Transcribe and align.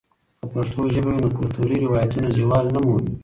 که 0.39 0.45
پښتو 0.53 0.81
ژبه 0.93 1.11
وي، 1.13 1.21
نو 1.23 1.29
کلتوري 1.37 1.75
روایتونه 1.85 2.27
نه 2.31 2.33
زوال 2.37 2.65
مومي. 2.73 2.97